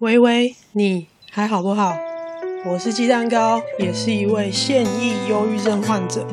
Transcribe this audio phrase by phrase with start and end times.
[0.00, 1.94] 喂喂，你还好不好？
[2.64, 6.26] 我是鸡蛋糕，也是一位现役忧郁症患者，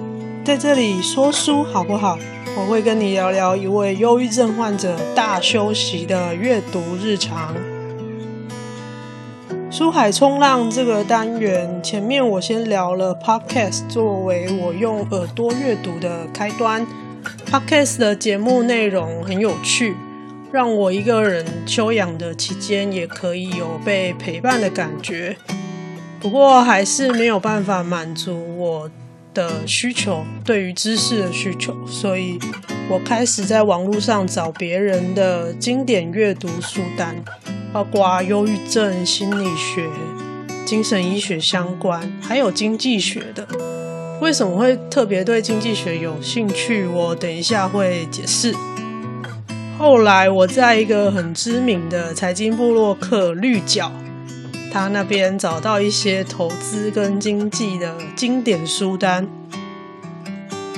[0.46, 2.18] 在这里说书好不好？
[2.58, 7.54] 我会跟你聊聊一位忧郁症患者大休息的阅读日常。
[9.70, 16.88] 书海冲浪这个单元，前面我先聊了 Podcast 作为我用耳朵阅读的开端
[17.46, 19.98] ，Podcast 的节目内容很有趣。
[20.52, 25.36] 让我一个人休养的期间，也可以有被陪伴的感觉。
[26.20, 28.90] 不过，还是没有办法满足我
[29.34, 31.76] 的需求，对于知识的需求。
[31.86, 32.40] 所以
[32.90, 37.16] 我开始在网络上找别人的经典阅读书单，
[37.72, 39.86] 包括忧郁症、心理学、
[40.66, 43.48] 精神医学相关，还有经济学的。
[44.20, 46.86] 为什么会特别对经济学有兴趣？
[46.88, 48.56] 我等一下会解释。
[49.78, 53.92] 后来我在一个很知名的财经部落客绿角，
[54.74, 59.28] 他那边找到一些投资跟经济的经典书单，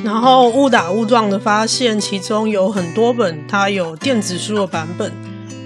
[0.03, 5.13] 然后误打误撞的发现其中有很多本，它有电子书的版本，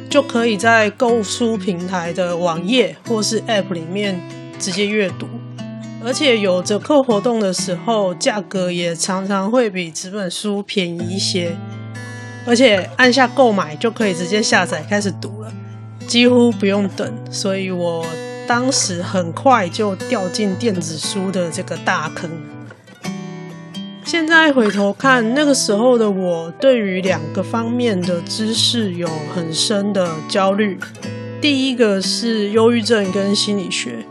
[0.08, 4.22] 就可以在购书平台的网页或是 App 里面
[4.60, 5.28] 直接阅读，
[6.06, 11.58] 而且有折扣活动的时候，价格也常常会比纸本书便宜一些。
[12.46, 15.52] 而且按下购买就可以直接下载开始读了，
[16.06, 18.06] 几乎不用等，所以我
[18.46, 22.30] 当时很快就掉进电子书的这个大坑。
[24.04, 30.78] 现在回头看，那个时候的我对于两个方面的知识有很深的焦虑。
[31.42, 34.06] 第一个是忧郁症跟心理学，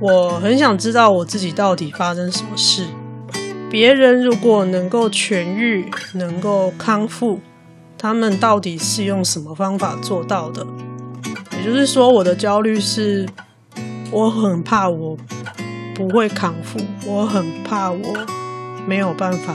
[0.00, 2.86] 我很想知道我自己到底发生什么事。
[3.70, 7.40] 别人如果能够痊愈，能够康复。
[8.02, 10.66] 他们到底是用什么方法做到的？
[11.58, 13.28] 也就是说，我的焦虑是，
[14.10, 15.14] 我很怕我
[15.94, 17.98] 不会康复，我很怕我
[18.86, 19.54] 没有办法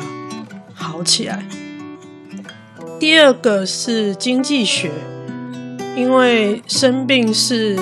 [0.76, 1.44] 好起来。
[3.00, 4.92] 第二个是经济学，
[5.96, 7.80] 因为生病是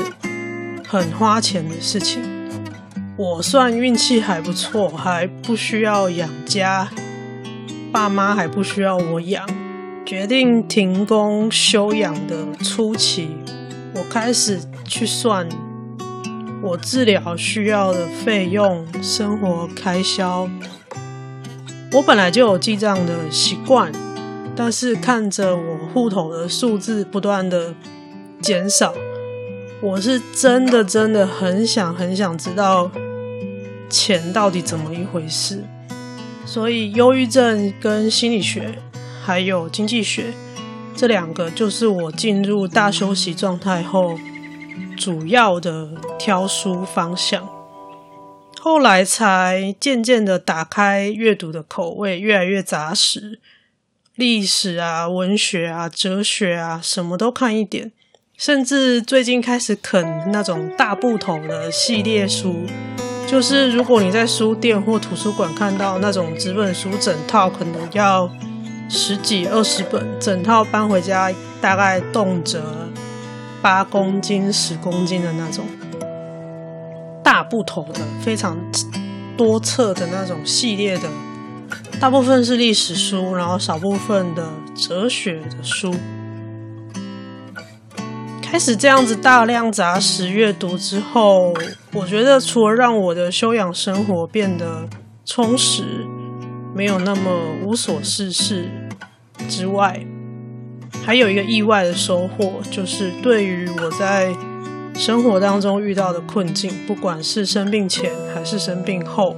[0.87, 2.23] 很花钱的事情。
[3.17, 6.87] 我算运气还不错，还不需要养家，
[7.91, 9.45] 爸妈还不需要我养。
[10.15, 13.29] 决定停工休养的初期，
[13.95, 15.49] 我开始去算
[16.61, 20.47] 我治疗需要的费用、生活开销。
[21.93, 23.91] 我本来就有记账的习惯，
[24.55, 27.73] 但是看着我户头的数字不断的
[28.39, 28.93] 减少，
[29.81, 32.91] 我是真的真的很想很想知道
[33.89, 35.63] 钱到底怎么一回事。
[36.45, 38.75] 所以，忧郁症跟心理学。
[39.25, 40.33] 还有经济学，
[40.95, 44.19] 这两个就是我进入大休息状态后
[44.97, 45.89] 主要的
[46.19, 47.47] 挑书方向。
[48.59, 53.39] 后来才渐渐的打开阅读的口味，越来越杂实，
[54.15, 57.91] 历史啊、文学啊、哲学啊，什么都看一点。
[58.37, 62.65] 甚至最近开始啃那种大部头的系列书，
[63.27, 68.29] 就是如果你在书店或图书馆看到那种纸本书整套，可能要。
[68.95, 72.61] 十几二十本，整套搬回家，大概动辄
[73.59, 75.65] 八公斤、十公斤的那种
[77.23, 78.55] 大部头的，非常
[79.35, 81.09] 多册的那种系列的，
[81.99, 85.91] 大部分是历史书，然后少部分的哲学的书。
[88.43, 91.51] 开始这样子大量杂食阅读之后，
[91.93, 94.87] 我觉得除了让我的休养生活变得
[95.25, 96.05] 充实。
[96.75, 97.29] 没有那么
[97.63, 98.67] 无所事事
[99.47, 100.05] 之外，
[101.05, 104.33] 还有一个意外的收获，就是对于我在
[104.95, 109.35] 生活当中遇到的困境，不管是生病前还是生病后，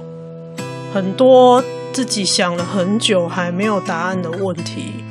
[0.92, 1.62] 很多
[1.92, 5.04] 自己想了很久还没有答案的问题，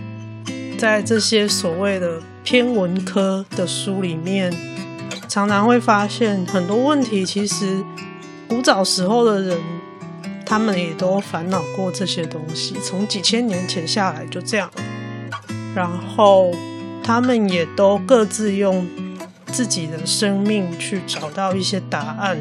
[0.77, 4.53] 在这些所谓的偏文科的书里面，
[5.27, 7.83] 常常会发现很多问题，其实
[8.47, 9.57] 古早时候的人。
[10.47, 14.69] 他们也都烦恼过这些东西，从几千年前下来就这样，
[15.75, 16.51] 然后
[17.03, 18.87] 他们也都各自用
[19.47, 22.37] 自己的生命去找到一些答案。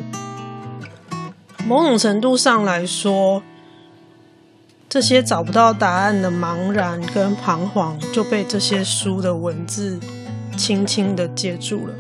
[1.67, 3.43] 某种程度上来说，
[4.89, 9.99] 这些找不到答案的茫然跟彷徨就被这些书的文字
[10.57, 11.95] 轻轻的接住了。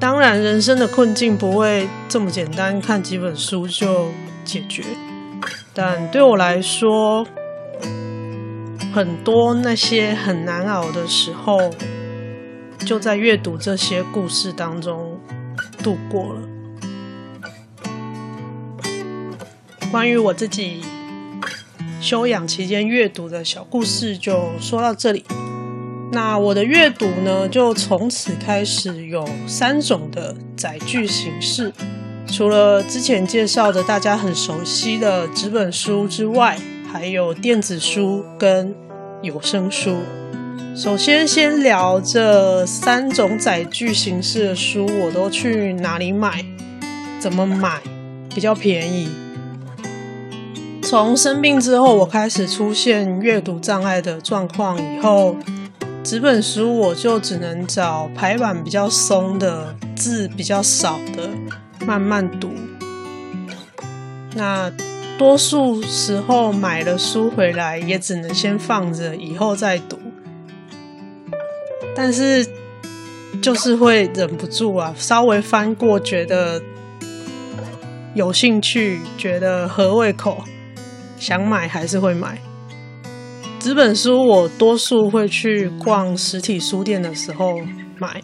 [0.00, 4.08] 当然，人生的困境不会这么简单，看几本书就
[4.44, 4.82] 解决，
[5.74, 7.26] 但对我来说，
[8.92, 11.70] 很多那些很难熬的时候，
[12.84, 15.20] 就在阅读这些故事当中
[15.82, 16.40] 度过了。
[19.92, 20.82] 关于我自己
[22.00, 25.24] 休养期间阅读的小故事，就说到这里。
[26.12, 31.72] 那我的阅读呢，就从此开始有三种的载具形式。
[32.26, 36.58] 除了之前介绍的大家很熟悉的纸本书之外，
[36.92, 38.74] 还有电子书跟
[39.22, 39.98] 有声书。
[40.74, 46.44] 首先，先聊这三种载具形式的书，我都去哪里买？
[47.20, 47.80] 怎么买
[48.34, 49.08] 比较便宜？
[50.82, 55.36] 从生病之后，我开始出现阅读障碍的状况以后，
[56.02, 61.30] 纸本书我就只能找排版比较松的、字比较少的，
[61.86, 62.50] 慢慢读。
[64.34, 64.72] 那
[65.20, 69.98] 多数时候买了书回来，也只能先放着，以后再读。
[71.94, 72.48] 但是
[73.42, 76.62] 就是会忍不住啊，稍微翻过，觉得
[78.14, 80.42] 有兴趣，觉得合胃口。
[81.18, 82.38] 想买还是会买。
[83.58, 87.60] 纸本书我多数会去逛实体书店的时候
[87.98, 88.22] 买，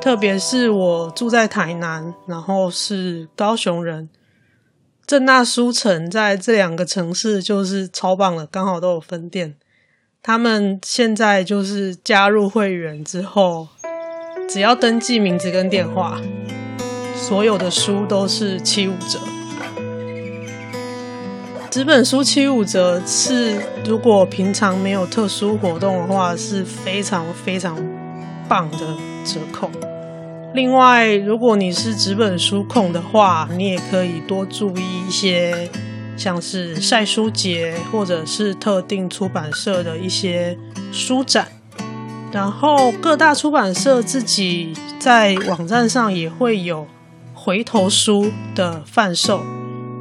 [0.00, 4.08] 特别是我住在台南，然后是高雄人，
[5.06, 9.54] 正大书城在这两个城市就是超棒的，刚好都有分店。
[10.22, 13.68] 他们现在就是加入会员之后，
[14.48, 16.18] 只要登记名字跟电话，
[17.14, 19.18] 所有的书都是七五折。
[21.70, 27.76] 纸本书七五折是，如果平常没有特殊活动的话，是非常非常
[28.48, 28.78] 棒的
[29.22, 29.70] 折扣。
[30.54, 35.68] 另外，如果你是纸本书控的话，你也可以多注意一些，
[36.16, 40.56] 像是晒书节或者是特定出版社的一些
[40.92, 41.48] 书展。
[42.30, 46.86] 然后各大出版社自己在网站上也会有
[47.34, 49.42] 回头书的贩售。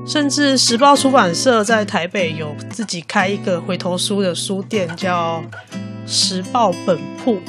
[0.06, 5.44] 甚至时报出版社在台北有自己开一个回头书的书店，叫
[6.06, 7.40] 时报本铺。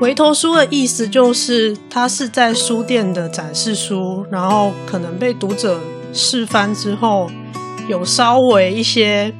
[0.00, 5.80] 回头书的意思就是，它是在书店的展示书，然后可能被读者
[6.12, 7.28] 试翻之后，
[7.88, 9.34] 有稍微一些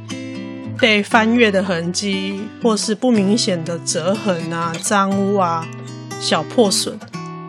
[0.76, 5.64] 被翻阅的痕迹，或是不明显的折痕啊、脏污啊、
[6.20, 6.98] 小破损。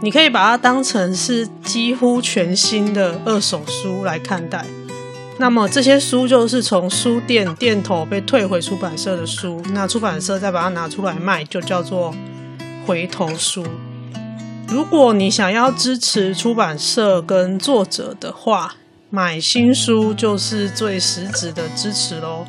[0.01, 4.63] 你可以把它当成是几乎全新的二手书来看待。
[5.39, 12.13] 那么这些书就是从书店店头被退回出版社的书，那出版社再把它拿出来卖，就叫做
[12.89, 13.63] 回头书。
[14.67, 18.73] 如果你想要支持出版社跟作者的话，
[19.11, 22.47] 买新书就是最实质的支持喽。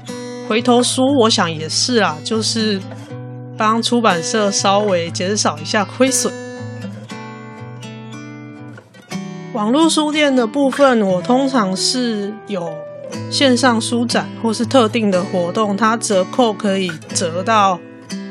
[0.48, 2.80] 回头书我想也是啊，就是
[3.58, 6.32] 帮出版社稍微减少一下亏损。
[9.52, 12.72] 网络书店的部分，我通常是有
[13.30, 17.78] 线上书展或是特定的活动，它折扣可以折到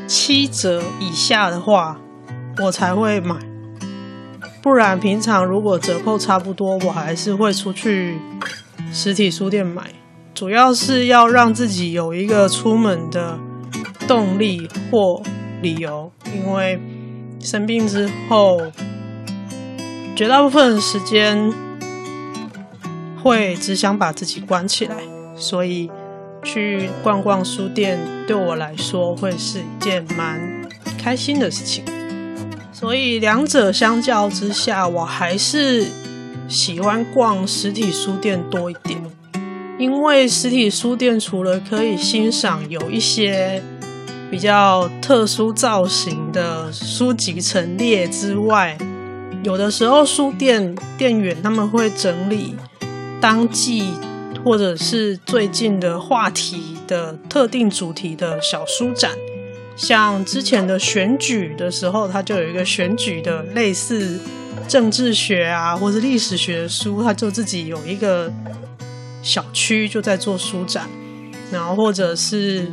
[0.10, 2.00] 七折以下的话，
[2.64, 3.36] 我才会买。
[4.60, 8.18] 不然平常如果折扣差不多，我还是会出去
[8.92, 9.94] 实体书店买。
[10.34, 13.38] 主要是要让自己有一个出门的
[14.08, 15.22] 动力或
[15.62, 16.82] 理由，因为
[17.40, 18.60] 生病之后。
[20.16, 21.54] 绝大部分时间
[23.24, 24.96] 会只想把自己关起来，
[25.34, 25.90] 所以
[26.44, 30.40] 去逛逛书店对我来说会是一件蛮
[30.98, 31.84] 开心的事情。
[32.72, 35.88] 所以两者相较之下，我还是
[36.48, 39.02] 喜欢逛实体书店多一点，
[39.78, 43.62] 因为实体书店除了可以欣赏有一些
[44.32, 48.78] 比较特殊造型的书籍陈列之外，
[49.44, 52.56] 有的时候，书店店员他们会整理
[53.20, 53.92] 当季
[54.44, 59.12] 或者是最近的话题的特定主题的小书展，
[59.76, 64.20] 像之前的选举的时候，他就有一个选举的类似
[64.68, 68.32] 政治学啊，或者历史学的书，他就自己有一个
[69.22, 70.90] 小区就在做书展，
[71.52, 72.72] 然后或者是。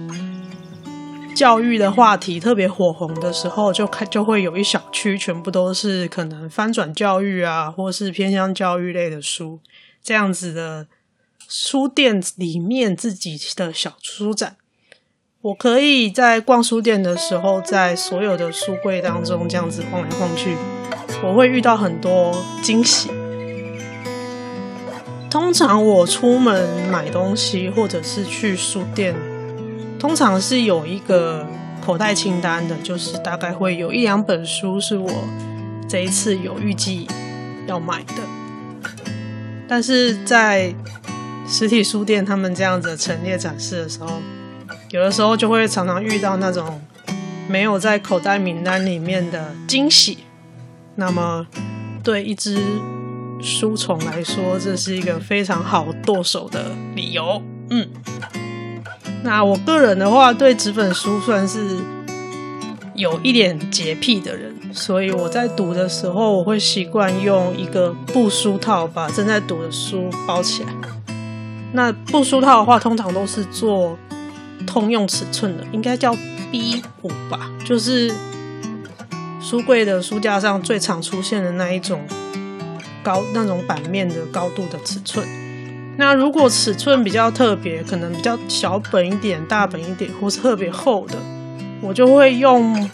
[1.34, 9.60] 教育的话题特别火红的时候，就开就会有一小区，全部都是可能翻转教育啊，或是偏向教育类的书，
[10.02, 10.86] 这样子的
[11.48, 14.56] 书店里面自己的小书展。
[15.42, 20.56] 我可以在逛书店的时候，在所有的书柜当中这样子晃来晃去，
[21.22, 23.10] 我会遇到很多惊喜。
[25.30, 29.14] 通常我出门买东西，或者是去书店。
[29.98, 31.46] 通常是有一个
[31.84, 35.10] 口袋清单的，就是大概会有一两本书是我
[35.88, 37.06] 这一次有预计
[37.66, 38.14] 要买的。
[39.68, 40.74] 但是在
[41.48, 44.20] 实体书店他们这样子陈列展示的时候，
[44.90, 46.80] 有的时候就会常常遇到那种
[47.48, 50.18] 没有在口袋名单里面的惊喜。
[50.96, 51.46] 那么
[52.02, 52.58] 对一只
[53.40, 57.42] 书虫来说，这是一个非常好剁手的理由。
[57.70, 57.88] 嗯。
[59.22, 61.78] 那我个人的话，对纸本书算是
[62.94, 70.70] 有一点洁癖的人，所以我在读的时候，我会习惯用一个布书套把正在读的书包起来。
[71.72, 73.98] 那布书套的话，通常都是做
[74.66, 76.14] 通用尺寸的，应该叫
[76.50, 78.12] B 五吧，就是
[79.40, 82.06] 书柜的书架上最常出现的那一种
[83.02, 85.26] 高那种版面的高度的尺寸。
[85.98, 91.14] 那如果尺寸比较特别，可能比较小本一点、大本一点，或是特别厚的，
[91.80, 92.90] 我就会用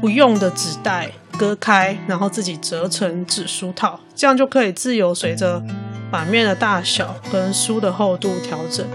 [0.00, 5.62] 不用的纸袋割开，然后自己折成纸书套，这样就可以自由随着
[6.10, 8.86] 版面的大小跟书的厚度调整。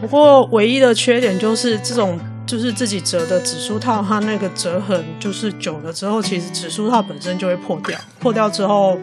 [0.00, 8.98] 不过唯一的缺点就是这种就是自己折的纸书套，它那个折痕就是久了之后，其实纸书套本身就会破掉，破掉之后。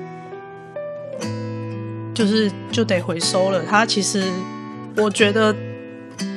[2.12, 3.64] 就是就得回收了。
[3.64, 4.22] 它其实，
[4.98, 5.56] 我觉得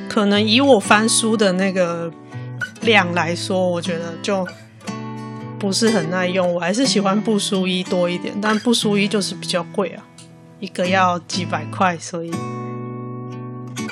[0.07, 2.09] 可能以我翻书的那个
[2.83, 4.47] 量来说，我觉得就
[5.63, 6.53] 不是很耐用。
[6.53, 10.03] 我还是喜欢布书衣多一点，但布书衣就是比较贵啊，
[10.59, 12.29] 一个要几百块，所以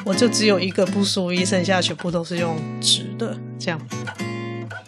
[0.04, 3.80] 我就只有一个布书衣，剩下全部都是用纸的这样。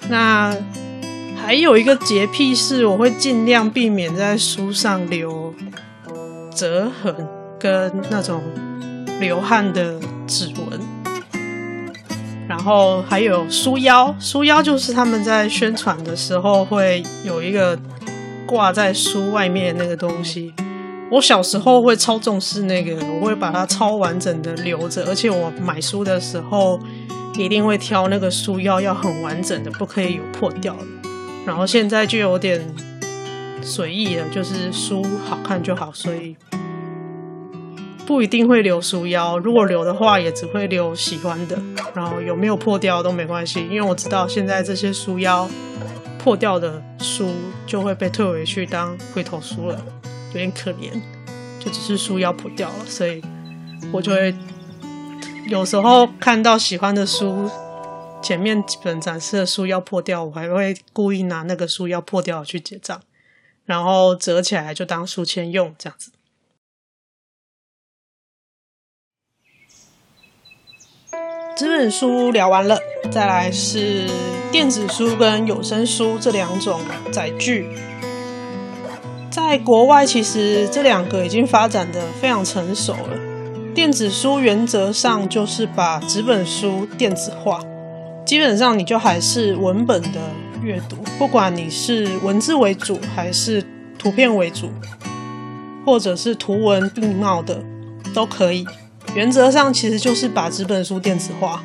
[0.10, 0.54] 那
[1.42, 5.56] 还有一个洁癖是，我会尽量避免在书上留。
[6.56, 7.16] 折痕
[7.60, 8.40] 跟那种
[9.20, 10.80] 流汗的指纹，
[12.54, 17.76] 然后还有书腰，书腰就是他们在宣传的时候会有一个
[18.46, 20.54] 挂在书外面那个东西。
[21.10, 26.80] 我小时候会超重视那个，我会把它超完整的留着，而且我买书的时候
[27.36, 30.86] 一定会挑那个书腰要很完整的，不可以有破掉的。
[31.48, 32.64] 然后现在就有点。
[33.66, 36.36] 随意了，就是书好看就好，所以
[38.06, 39.38] 不一定会留书腰。
[39.38, 41.58] 如果留的话，也只会留喜欢的。
[41.94, 45.50] 然后有没有破掉都没关系，因为我知道现在这些书腰
[46.20, 47.34] 破掉的书
[47.66, 49.82] 就会被退回去当回头书了，
[50.30, 50.92] 有点可怜。
[51.60, 53.22] 就只是书腰破掉了，所以
[53.92, 54.36] 我就会
[55.48, 57.50] 有时候看到喜欢的书，
[58.22, 63.02] 前面几本展示的书腰破掉，我还会故意拿那个书腰破掉去结账。
[63.66, 66.12] 然后折起来就当书签用，这样子。
[71.56, 72.80] 纸本书聊完了，
[73.12, 74.08] 再来是
[74.52, 76.82] 电子书跟有声书这两种
[77.12, 77.68] 载具。
[79.30, 83.20] 在国外，其实这两个已经发展的非常成熟了。
[83.76, 87.60] 电子书原则上就是把纸本书电子化，
[88.26, 90.20] 基本上你就还是文本的。
[90.64, 93.62] 阅读，不管你是文字为主还是
[94.00, 94.70] 图片为主，
[95.86, 97.62] 或者是图文并茂的，
[98.16, 98.66] 都可以。
[99.16, 101.64] 原则上其实就是把纸本书电子化。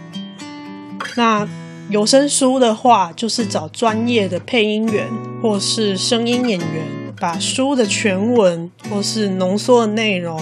[1.16, 1.48] 那
[1.90, 5.08] 有声书的话，就是找专业的配音员
[5.42, 10.40] 或是声音演员，把书的全文或是浓缩的内容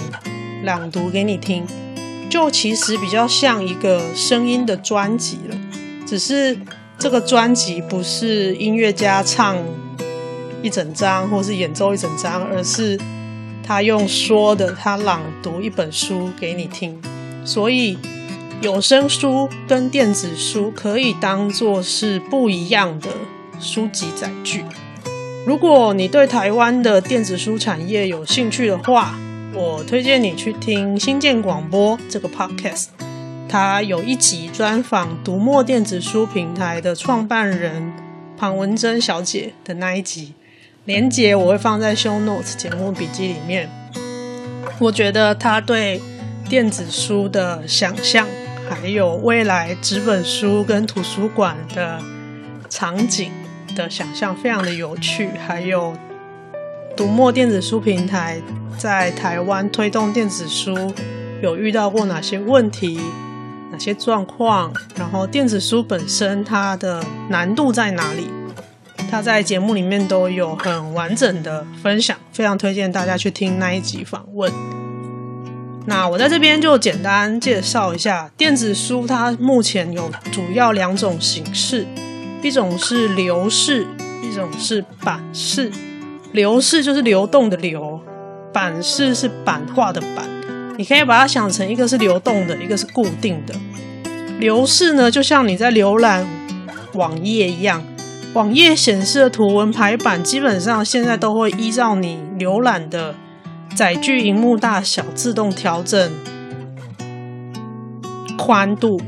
[0.63, 1.65] 朗读给你听，
[2.29, 5.57] 就其实比较像一个声音的专辑了，
[6.05, 6.57] 只是。
[6.99, 9.55] 这个专辑不是音乐家唱
[10.63, 12.99] 一整张，或是演奏一整张，而是
[13.67, 16.97] 他用说的，他朗读一本书给你听。
[17.43, 17.97] 所以
[18.61, 23.09] 有声书跟电子书可以当做是不一样的
[23.59, 24.63] 书籍载具。
[25.45, 29.19] 如果你对台湾的电子书产业有兴趣的话，
[29.53, 32.87] 我推荐你去听新建广播这个 podcast。
[33.49, 37.93] 他有一集专访读墨电子书平台的创办人
[38.37, 40.33] 庞文珍小姐的那一集，
[40.87, 43.69] 连结我会放在 show notes 节目笔记里面。
[44.79, 46.01] 我觉得他对
[46.47, 48.25] 电子书的想象，
[48.69, 51.99] 还有未来纸本书跟图书馆的
[52.69, 53.33] 场景
[53.75, 55.93] 的想象非常的有趣，还有
[56.95, 58.41] 读墨电子书平台
[58.77, 60.93] 在台湾推动电子书
[61.41, 62.97] 有遇到过哪些问题。
[63.69, 64.71] 哪些状况？
[64.95, 68.29] 然后电子书本身它的难度在哪里？
[69.09, 74.51] 他在节目里面都有很完整的分享，非常推荐大家去听那一集访问。
[75.85, 81.87] 那我在这边就简单介绍一下电子书，它目前有主要两种形式，
[82.43, 83.87] 一种是流式，
[84.21, 85.71] 一种是版式。
[86.33, 88.01] 流式就是流动的流，
[88.53, 90.27] 版式是版画的版。
[90.77, 93.55] 你可以把它想成一个是流动的，一个是固定的。
[94.39, 96.27] 流式呢，就像你在浏览
[96.93, 97.81] 网页一样，
[98.33, 103.15] 网页显示的图文排版，基本上现在都会依照你浏览的。
[103.75, 106.11] 载具荧幕大小自动调整
[108.35, 108.99] 宽度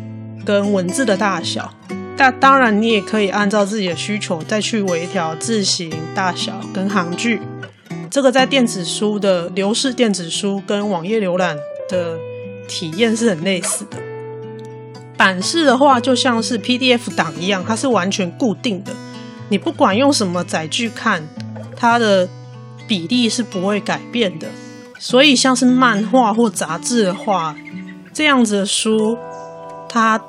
[0.45, 1.73] 跟文字的大小，
[2.15, 7.41] 但当然你也可以按照自己的需求再去微调字型大小跟行距。
[8.11, 11.57] 这个在电子书的流式电子书跟网页浏览
[11.89, 12.15] 的
[12.67, 13.97] 体验是很类似的。
[15.17, 18.91] 版式的话，就像是 PDF 档一样，它是完全固定的，
[19.49, 21.27] 你不管用什么载具看，
[21.75, 22.29] 它的。
[22.87, 24.47] 比例是不会改变的，
[24.97, 27.55] 所以像是漫画或杂志的话，
[28.11, 29.15] 这样子的书，
[29.87, 30.19] 它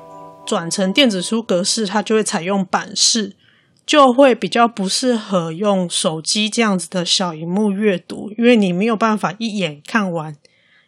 [0.45, 3.35] 转成电子书格式，它就会采用版式，
[3.83, 10.35] 就会比较不适合用手机这样子的小荧幕阅读，因为你没有办法一眼看完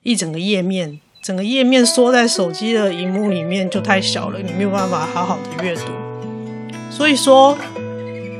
[0.04, 5.92] 一整个页面，整个页面缩在手机的荧幕里面就太小了，你没有办法好好的阅读，
[6.92, 7.58] 所以说。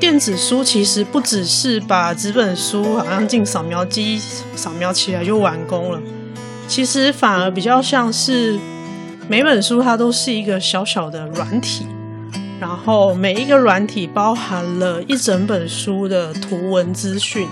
[0.04, 4.20] 电子书其实不只是把纸本书好像进扫描机
[4.54, 6.02] 扫描起来就完工了，
[6.68, 8.60] 其实反而比较像是
[9.30, 11.88] 每本书它都是一个小小的软体，
[12.60, 17.48] 然后每一个软体包含了一整本书的图文资讯。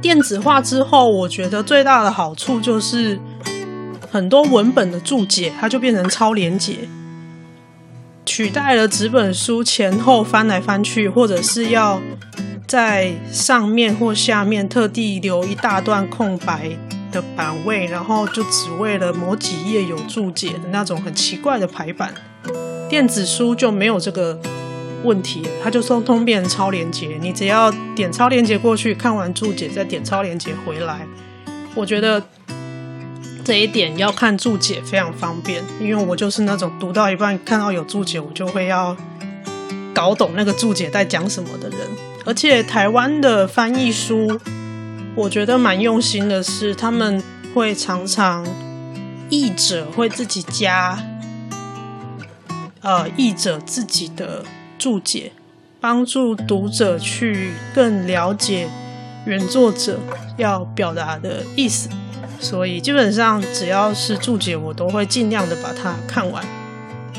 [0.00, 3.20] 电子化之后，我觉得最大的好处就是
[4.10, 6.88] 很多文本的注解它就变成超连结。
[8.24, 12.00] 取代了纸本书前后翻来翻去，或者是要
[12.66, 16.70] 在上面或下面特地留一大段空白
[17.10, 22.14] 的版位，然后就只为了某几页有注解的那种很奇怪的排版。
[22.88, 24.38] 电子书就没有这个
[25.02, 31.06] 问题，它就通通变成超连接，你只要点超连接过去，看完注解再点超连接回来。
[31.74, 32.22] 我觉得。
[33.44, 38.96] 这一点要看注解非常方便，因为我就是那种读到一半看到有注解，我就会要
[39.92, 41.78] 搞懂那个注解在讲什么的人。
[42.24, 44.40] 而且台湾的翻译书，
[45.16, 47.20] 我觉得蛮用心的是，他们
[47.52, 48.46] 会常常
[49.28, 51.02] 译者会自己加，
[52.80, 54.44] 呃，译者自己的
[54.78, 55.32] 注解，
[55.80, 58.68] 帮助读者去更了解
[59.26, 59.98] 原作者
[60.36, 61.88] 要表达的意思。
[62.42, 66.44] 所以基本上只要是注解，我都会尽量的把它看完。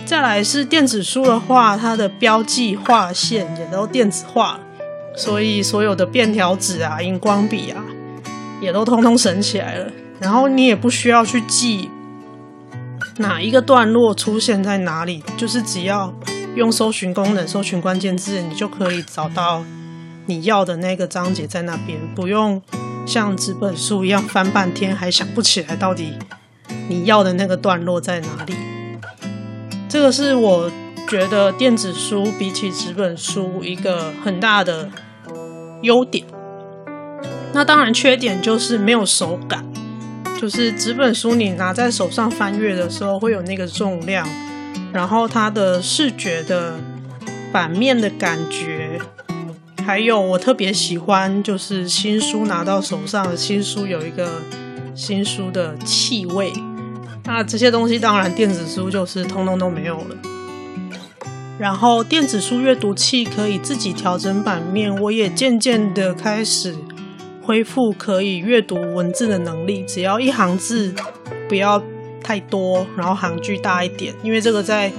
[0.05, 4.59] 再来是电子书的话，它的标记划线也都电子化，
[5.15, 7.81] 所以所有的便条纸啊、荧光笔啊，
[8.59, 9.89] 也都通通省起来了。
[10.19, 11.89] 然后你也不需要去记
[13.17, 16.13] 哪一个段落出现在哪里，就是只要
[16.55, 19.63] 用搜寻功能搜寻关键字，你就可以找到
[20.25, 22.61] 你要的那个章节在那边，不用。
[23.05, 26.13] 像纸本书一样翻半天还想不起来到底
[26.87, 28.55] 你要的那个段落在哪里。
[29.89, 30.71] 这个是我
[31.07, 34.89] 觉得电子书比起纸本书一个很大的
[35.81, 36.25] 优点。
[37.53, 39.63] 那当然缺点就是没有手感，
[40.41, 44.27] 就是纸本书你拿在手上翻阅的时候会有那个重量，
[44.91, 46.79] 然后它的视觉的
[47.51, 48.99] 版面的感觉。
[49.83, 54.41] 还有我特别喜欢，就是新书拿到手上，新书有一个
[54.95, 56.51] 新书的气味。
[57.25, 60.15] 那这些东西当然电子书就是通通都没有了。
[61.59, 66.75] 然后电子书阅读器可以自己调整版面，我也渐渐的开始
[67.41, 70.93] 恢复可以阅读文字的能力，只要一行字
[71.47, 71.81] 不要
[72.21, 74.91] 太多，然后行距大一点，因为这个在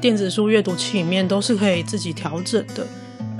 [0.00, 2.86] 电子书阅读器里面都是可以自己调整的。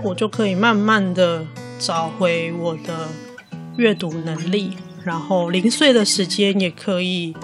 [0.05, 1.47] 我就可以慢慢的
[1.79, 3.09] 找回我的
[3.77, 7.35] 阅读能力，然后零碎的时间也可以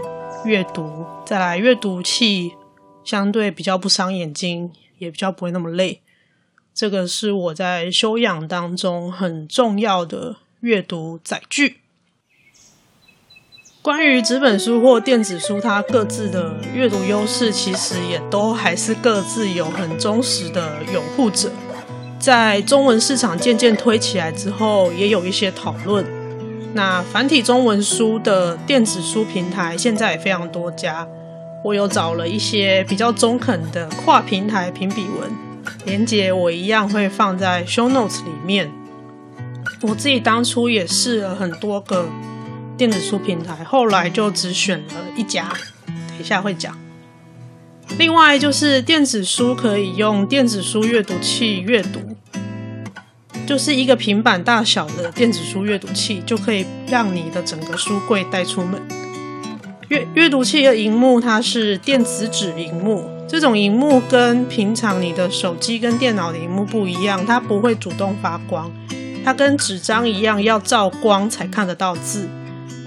[0.44, 1.07] 阅读。
[1.25, 2.53] 再来，阅读器
[3.05, 6.01] 相对比较不伤眼睛，也比较不会那么累。
[6.75, 11.79] 这个是我在修养当中很重要的阅读载具。
[13.81, 21.51] 关于纸本书或电子书，它各自的阅读优势，其实也都还是各自有很忠实的拥护者。
[22.18, 26.04] 在中文市场渐渐推起来之后，也有一些讨论。
[26.74, 31.07] 那繁体中文书的电子书平台现在也非常多家，
[31.64, 35.31] 我有找了一些比较中肯的跨平台评比文，
[35.87, 38.70] 连接我一样会放在 show notes 里面。
[39.81, 42.07] 我自己当初也试了很多个
[42.76, 45.48] 电子书平台，后来就只选了一家，
[45.87, 46.76] 等一下会讲。
[47.96, 52.01] 另外就是电子书可以用电子书阅读器阅读，
[53.46, 58.81] 就是一个平板大小的电子书阅读器，就可以让你的整个书柜带出门。
[59.88, 68.70] 阅阅读器的荧幕它是电子纸荧幕，这种荧幕跟平常你的手机跟电脑的荧幕不一样，它不会主动发光，
[69.24, 72.29] 它跟纸张一样要照光才看得到字，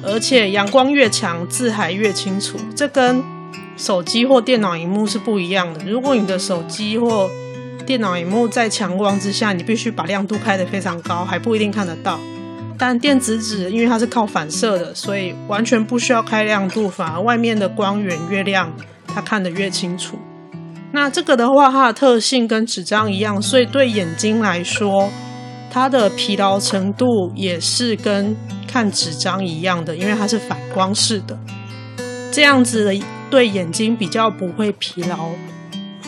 [0.04, 2.58] 而且阳光越强，字还越清楚。
[2.76, 3.24] 这跟
[3.82, 5.84] 手机或电脑荧幕是不一样的。
[5.86, 7.28] 如果你的手机或
[7.84, 12.20] 电脑荧幕在强光之下，你必须把亮度开得非常高，还不一定看得到。
[12.78, 18.72] 但电子纸因为它是靠反射的，所以完全不需要开亮度，反而外面的光源越亮，
[19.08, 20.16] 它看得越清楚。
[20.92, 25.10] 那这个的话，它的特性跟纸张一样，所以对眼睛来说，
[25.72, 28.36] 它的疲劳程度也是跟
[28.68, 31.36] 看纸张一样的，因为它是反光式的，
[32.32, 32.94] 这样子的
[33.32, 35.30] 对眼睛比较不会疲劳，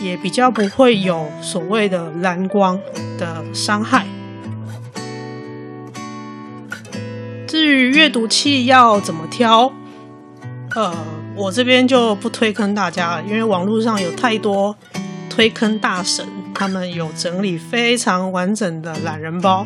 [0.02, 2.78] 也比较不会有所谓的蓝光
[3.18, 4.06] 的伤害。
[7.48, 9.72] 至于阅读器要怎么挑，
[10.76, 10.94] 呃，
[11.36, 14.76] 我这边就不推坑大家了，因为网络上有太多
[15.30, 19.66] 推坑大神，他们有整理非常完整的懒人包，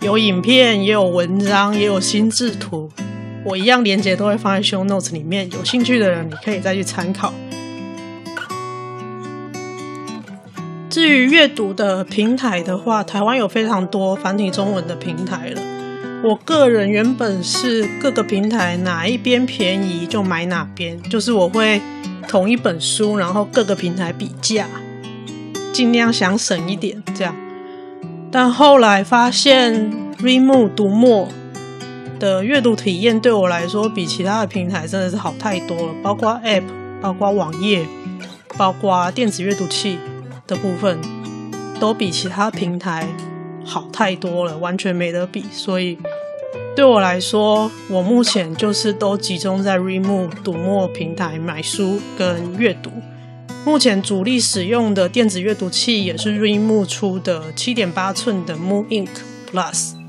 [0.00, 2.90] 有影片，也有文章，也有心智图，
[3.44, 7.32] 我一样连接都会放在 show notes 里面，有兴趣的人你可以再去参考。
[10.88, 15.62] 至于阅读的平台的话，台湾有非常多繁体中文的平台了。
[16.22, 21.80] 我个人原本是各个平台哪一边便宜就买哪边，就是我会
[22.28, 24.66] 同一本书，然后各个平台比价，
[25.72, 27.34] 尽量想省一点这样。
[28.30, 31.28] 但后来发现 Readmoo 读墨
[32.22, 36.62] 的阅读体验对我来说比其他的平台真的是好太多了，包括 App、
[37.00, 37.84] 包括网页、
[38.56, 39.98] 包括电子阅读器
[40.46, 41.00] 的部分，
[41.80, 43.08] 都比其他平台
[43.64, 45.98] 好太多了，完全没得比，所以。
[46.76, 52.90] 对我来说，我目前就是都集中在 Readmoo 读墨平台买书跟阅读。
[53.66, 59.08] 目前主力使用的电子阅读器也是 Readmoo 出的七点八寸的 Moon Ink
[59.50, 60.01] Plus。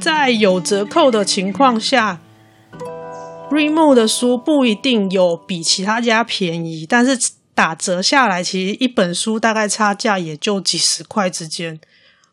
[0.00, 2.18] 在有折扣的情况下
[3.50, 11.78] ，Remo 的书不一定有比其他家便宜，但是打折下来，其实一本书大概差价也就几十块之间。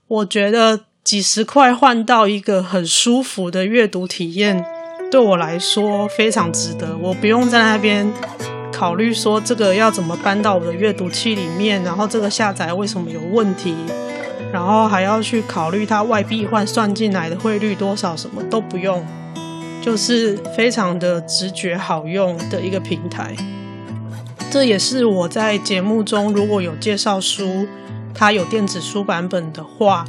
[0.08, 0.86] 我觉得。
[1.08, 4.62] 几十块换到一个很舒服的阅读体验，
[5.10, 6.97] 对我来说非常值得。
[6.97, 8.06] 我不用在那边
[8.73, 13.73] 考虑说这个要怎么搬到我的阅读器里面，然后这个下载为什么有问题，
[14.51, 19.05] 然后还要去考虑它外币换算进来的汇率多少，什么都不用，
[19.81, 23.36] 就是非常的直觉好用的一个平台。
[24.49, 27.67] 这也是我在节目中如果有介绍书，
[28.13, 30.05] 它有电子书版本的话。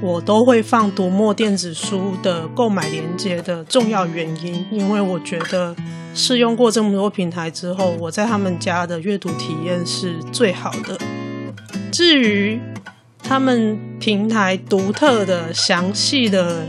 [0.00, 5.74] 我都会放读墨电子书的购买链接的重要原因，因为我觉得
[6.14, 10.96] 试用过这么多平台之后，我在他们家的阅读体验是最好的。
[11.90, 12.60] 至于
[13.28, 16.66] 他们平台独特的详细的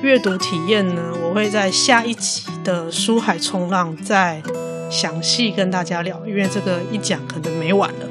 [0.00, 4.42] 阅读体验呢，我会在下一集的书海冲浪再
[4.90, 8.06] 详细跟大家聊，因为这个一讲可能没完了。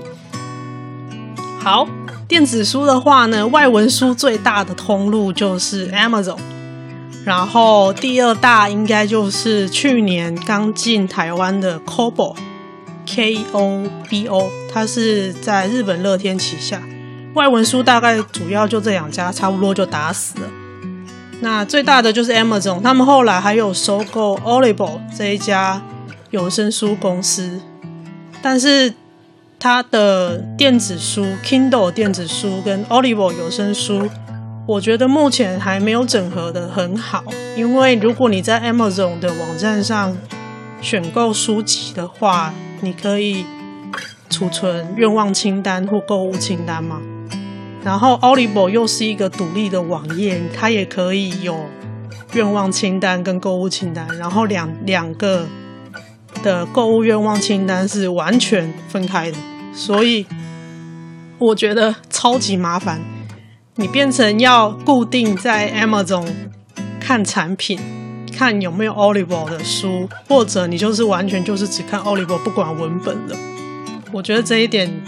[1.60, 1.88] 好。
[2.28, 6.38] 电子书的话呢，外文书最大的通路就是 Amazon，
[7.26, 16.82] 然后第二大应该就是去年刚进台湾的 Kobo，K O B O，它是在日本乐天旗下。
[17.34, 20.48] 外文书大概主要就这两家，差不多就打死了。
[21.42, 25.82] 那最大的就是 Amazon，他们后来还有收购 Audible 这一家
[26.30, 27.62] 有声书公司，
[28.42, 28.94] 但是。
[29.64, 34.10] 它的电子书 Kindle 电子书跟 Audible 有声书，
[34.66, 37.24] 我觉得目前还没有整合的很好。
[37.56, 40.18] 因为如果你在 Amazon 的网站上
[40.82, 43.46] 选购书籍的话，你可以
[44.32, 47.00] 储存愿望清单或购物清单吗。
[47.84, 51.66] 然后 Audible 又是一个独立的网页，它也可以有
[52.34, 55.48] 愿望清单跟购物清单，然后两两个
[56.44, 59.38] 的购物愿望清单是完全分开的。
[59.74, 60.26] 所以
[61.40, 63.02] 我觉得超级麻烦，
[63.76, 66.30] 你变成要固定在 Amazon
[67.00, 67.80] 看产品，
[68.38, 73.36] 看有没有 Audible 的书，或者你就是完全就是只看 Audible 不管文本了。
[74.12, 75.02] 我觉得这一点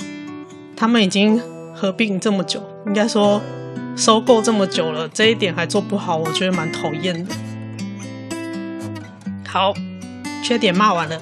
[0.75, 1.39] 他们已经
[1.83, 3.41] 合并这么久，应该说
[3.97, 7.35] 收购这么久了，这一点还做不好，我觉得蛮讨厌的。
[9.45, 9.73] 好，
[10.41, 11.21] 缺点骂完了。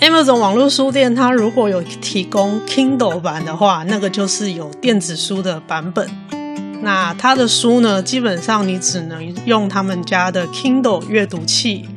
[0.00, 6.10] Amazon 网络书店它如果有提供 Kindle 版的话，那个就是有电子书的版本。
[6.82, 11.88] 那它的书呢，基本上你只能用他们家的 Kindle 阅读器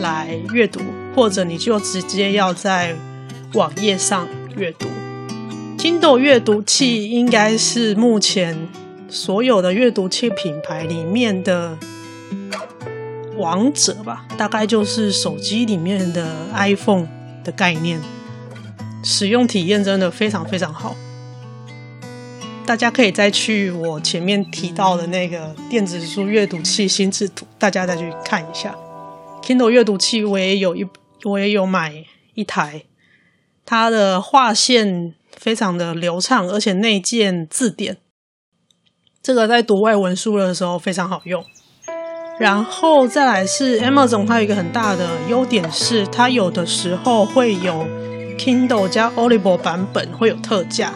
[0.00, 0.80] 来阅读，
[1.14, 2.96] 或者你就直接要在
[3.54, 4.88] 网页上阅读。
[5.78, 8.68] Kindle 阅读器应该是目前
[9.08, 11.78] 所有的阅读器品牌里面的
[13.36, 17.06] 王者吧，大概就是手机里面的 iPhone
[17.44, 18.00] 的概念，
[19.04, 20.96] 使用体验真的非常非常好。
[22.66, 28.76] 大家可以再去我前面提到的那个电子书阅读器心智图，大家再去看一下。
[29.44, 30.84] Kindle 阅读器我也有一，
[31.22, 32.82] 我也有买一台，
[33.64, 37.98] 它的划线非常的流畅，而且内建字典，
[39.22, 41.44] 这个在读外文书的时候非常好用。
[42.38, 47.86] 然后再来是 Amazon，它有一个很大的优点是，它有的时候会有
[48.38, 50.92] Kindle 加 Audible 版本会有特价，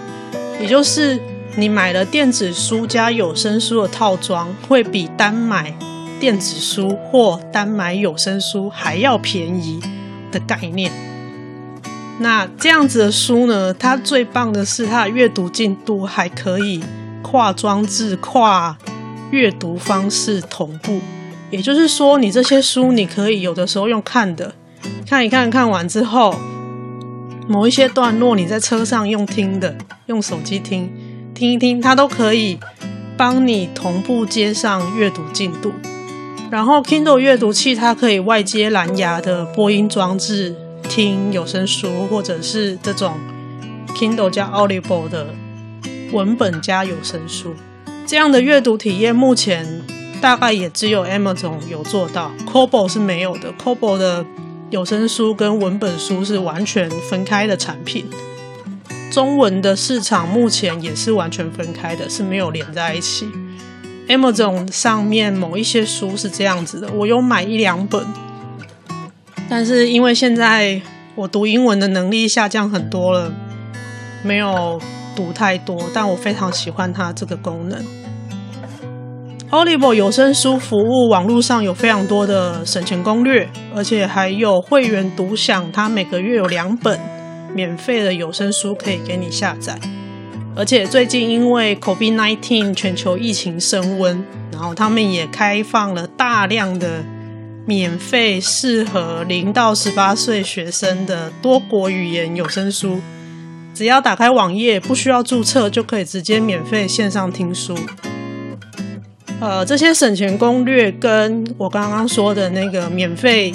[0.60, 1.20] 也就是。
[1.54, 5.76] 你买了电子书加有声书的套装，会比单买
[6.18, 9.78] 电子书或单买有声书还要便宜
[10.30, 10.90] 的概念。
[12.22, 16.82] 那这样子的书呢，它最棒的是它的阅读进度还可以
[17.20, 18.78] 跨装置、跨
[19.32, 21.00] 阅读方式同步。
[21.50, 24.54] 也就是说，你这些书你可以有的时候用看的，
[25.06, 26.34] 看一看，看完之后，
[27.48, 29.74] 某一些段落你在车上用听的，
[30.06, 30.90] 用手机听。
[31.34, 32.58] 听一听，它都可以
[33.16, 35.72] 帮你同步接上阅读进度。
[36.50, 40.54] 然后 Kindle 阅读器它可以外接蓝牙的播音装置
[40.94, 43.16] 听有声书，或者是这种
[43.96, 45.28] Kindle 加 Audible 的
[46.12, 47.54] 文本加有声书。
[48.06, 49.80] 这样的阅读体验目前
[50.20, 53.50] 大概也只有 Amazon 有做到，Kobo 是没有的。
[53.54, 54.22] Kobo 的
[54.68, 58.10] 有声书跟文本书是完全分开的产品。
[59.10, 63.26] 中文的市场目前也是完全分开的，是没有连在一起。
[64.08, 68.04] Amazon 上面某一些书是这样子的，我有买一两本，
[69.54, 70.80] 但是因为现在
[71.14, 73.30] 我读英文的能力下降很多了，
[74.22, 74.80] 没有
[75.14, 75.90] 读太多。
[75.92, 77.84] 但我非常喜欢它这个功能。
[79.50, 86.98] Audible 有声书服务网络上有非常多的省钱攻略，而且还有会员独享，它每个月有两本。
[87.54, 89.78] 免费的有声书可以给你下载，
[90.56, 97.04] 而且最近因为 COVID-19 全球疫情升温，然后他们也开放了大量的
[97.66, 103.00] 免费适合零到十八岁学生的多国语言有声书，
[103.72, 107.76] 只要打开网页，不需要注册就可以直接免费线上听书。
[109.40, 113.54] 呃，这些省钱攻略跟我刚刚说的那个免费。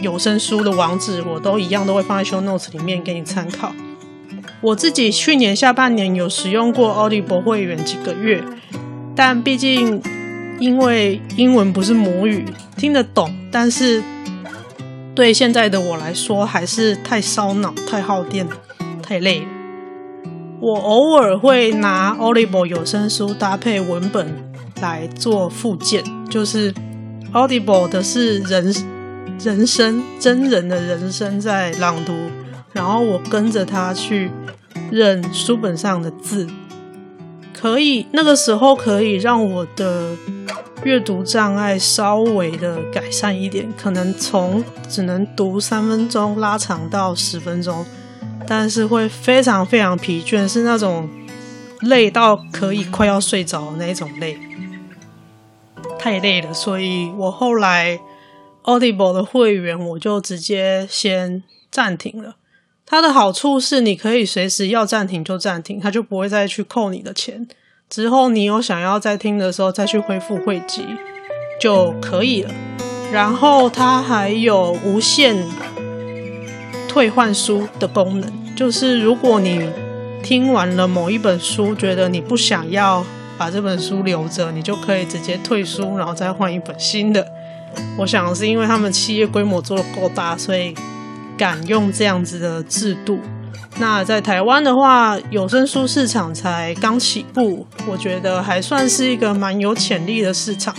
[0.00, 3.72] 有声书的网址我都一样，都会放在 show notes 里面给你参考。
[4.60, 8.44] 我自己去年下半年有使用过 Audible 会员几个月，
[9.16, 10.02] 但毕竟
[10.58, 12.44] 因为英文不是母语，
[12.76, 14.02] 听得懂，但是
[15.14, 18.46] 对现在的我来说还是太烧脑、太耗电、
[19.02, 19.46] 太累了。
[20.60, 24.26] 我偶尔会拿 Audible 有声书搭配文本
[24.80, 26.72] 来做附件，就是
[27.32, 28.74] Audible 的是人。
[29.42, 32.14] 人声，真人的人声在朗读，
[32.72, 34.30] 然后我跟着他去
[34.92, 36.46] 认书本上的字，
[37.54, 40.14] 可以那个时候可以让我的
[40.82, 47.86] 阅读障碍稍微的改善一点，可能从只能读三分钟拉长到十分钟，
[48.46, 51.08] 但是会非常非常疲倦，是那种
[51.80, 54.36] 累到可以快要睡着的那种累，
[55.98, 58.00] 太累了，所以我后来。
[58.66, 62.36] Audible 的会员我就直接先暂停了。
[62.86, 67.46] 它的好处是你可以随时要暂停就暂停，它就不会再去扣你的钱。
[67.88, 70.84] 之后你有想要再听的时候再去恢复会集
[71.60, 72.50] 就可以了。
[73.12, 75.36] 然后它还有无限
[76.88, 79.70] 退换书的功能，就是如果你
[80.22, 83.04] 听完了某一本书，觉得你不想要
[83.36, 87.26] 把这本书留着，你就可以直接退书，然后再换一本新的。
[87.98, 90.74] 我想是因为他们企业规模做得够大，所以
[91.36, 93.18] 敢用这样子的制度。
[93.78, 100.74] 那在台湾的话，有声书市场才刚起步，我觉得还算是一个蛮有潜力的市场。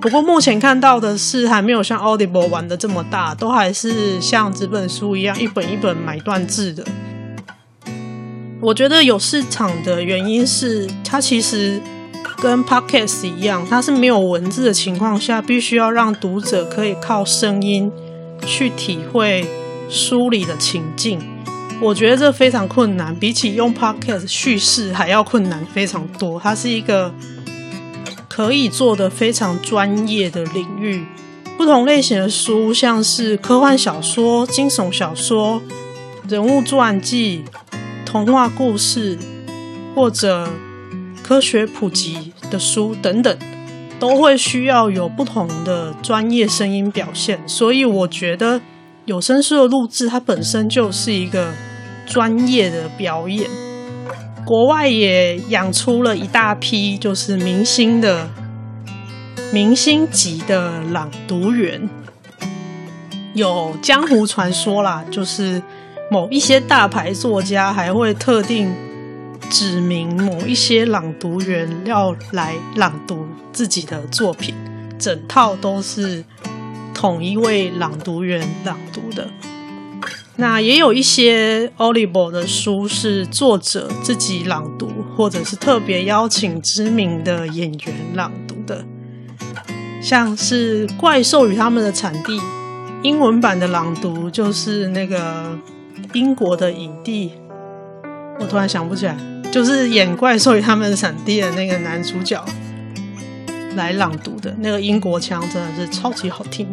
[0.00, 6.84] 不过目前看到的是，还没有像 Audible 玩的这么大，都还是像纸本书一样一本一本买断制的。
[8.60, 11.80] 我觉得有市场的原因是，它其实。
[12.42, 17.92] 跟 Podcast 一样，它是没有文字的情况下，必须要让读者可以靠声音
[18.46, 19.46] 去体会
[19.90, 21.20] 书里的情境。
[21.82, 26.38] 我觉得这非常困难，比起用 podcast 叙事还要困难非常多。
[26.38, 27.12] 它是一个
[28.28, 31.04] 可以做的非常专业的领域。
[31.56, 35.60] 不同类型的书，像是科幻小说、惊悚小说、
[36.28, 37.44] 人物传记、
[38.06, 39.18] 童话故事，
[39.94, 40.48] 或者
[41.22, 43.38] 科学普及的书等等，
[43.98, 47.40] 都会需要有不同的专业声音表现。
[47.46, 48.60] 所以，我觉得
[49.10, 51.52] 有声书的录制，它本身就是一个。
[52.06, 53.48] 专业的表演，
[54.44, 58.28] 国外也养出了一大批就是明星的
[59.52, 61.88] 明星级的朗读员，
[63.32, 65.62] 有江湖传说啦，就是
[66.10, 68.74] 某一些大牌作家还会特定
[69.48, 74.52] 指明某一些朗读员要来朗读自己的作品，
[74.98, 76.24] 整套都是
[77.00, 79.26] 同一位朗读员朗读的。
[80.36, 88.84] 那也有一些 Audible 的书是作者自己朗读，或者是特别邀请知名的演员朗读的，
[90.02, 92.38] 像是《怪兽与他们的产地》
[93.02, 95.58] 英文版的朗读就是那个
[96.12, 97.32] 英国的影帝，
[98.38, 99.16] 我突然想不起来，
[99.50, 102.44] 就是演《怪兽与他们的产地》的那个男主角
[103.74, 106.68] 来朗读的，那个英国腔真的是超级好听。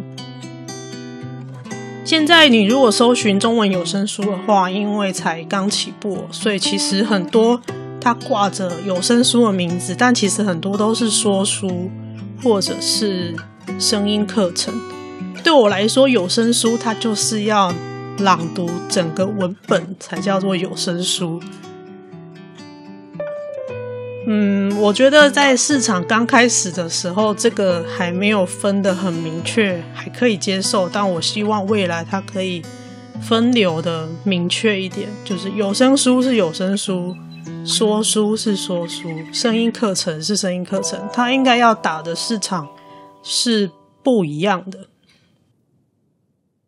[2.07, 7.61] 现在你如果搜寻中文有声书的话，因为才刚起步，所以其实很多
[7.99, 11.91] 它挂着有声书的名字，但其实很多都是说书
[12.41, 13.35] 或者是
[13.77, 14.73] 声音课程。
[15.43, 17.73] 对我来说，有声书它就是要
[18.19, 21.41] 朗读整个文本才叫做有声书。
[24.29, 30.89] 嗯，我觉得在市场刚开始的时候，这个还没有分得很明确，还可以接受。
[30.89, 32.61] 但我希望未来它可以
[33.21, 37.15] 分流的明确一点，就是有声书是有声书，
[37.65, 42.67] 说书是说书，声音课程是声音课程，它应该要打的市场
[43.23, 43.71] 是
[44.03, 44.89] 不一样的。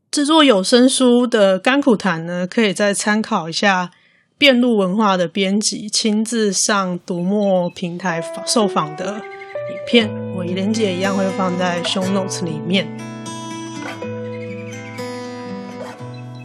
[0.10, 3.92] 制作有声书的甘苦谈呢，可以再参考一下。
[4.40, 12.88] 遍路文化的编辑亲自上读墨平台受访的影片，我连结一样会放在 show notes 里面。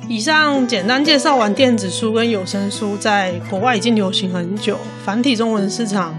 [0.08, 6.18] 以上简单介绍完电子书跟有声书，在国外已经流行很久，繁体中文市场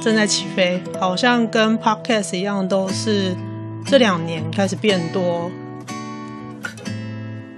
[0.00, 3.34] 正在起飞，好像跟 podcast 一样，都是
[3.84, 5.50] 这两年开始变多。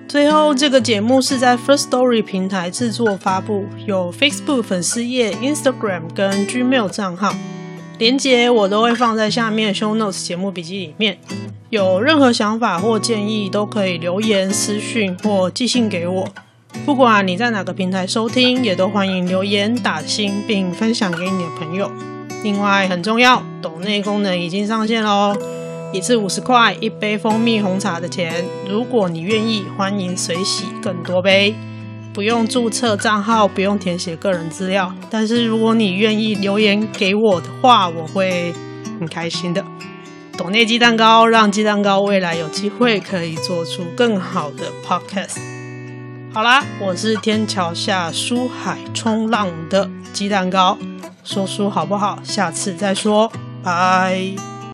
[0.09, 7.35] 最后，这个节目是在 First Story 平台制作发布，有 Facebook 粉丝页、Instagram 跟 Gmail 账号，
[7.99, 11.18] 连结我都会放在下面 Show Notes 节目笔记里面。
[11.68, 16.27] 有任何想法或建议，都可以留言、私讯或寄信给我。
[16.87, 21.90] 不管你在哪个平台收听，也都欢迎留言打星并分享给你的朋友。
[22.42, 25.37] 另外，很重要，抖内功能已经上线喽
[25.90, 28.44] 一次五十块，一杯蜂蜜红茶的钱。
[28.68, 31.55] 如果你愿意，欢迎随喜更多杯，
[32.12, 34.94] 不用注册账号，不用填写个人资料。
[35.09, 38.53] 但是如果你愿意留言给我的话，我会
[39.01, 39.64] 很开心的。
[40.37, 45.38] 懂内鸡蛋糕，让鸡蛋糕未来有机会可以做出更好的 podcast。
[46.35, 50.77] 好啦，我是天桥下书海冲浪的鸡蛋糕，
[51.24, 52.18] 说书好不好？
[52.22, 53.33] 下次再说，
[53.64, 54.58] 拜。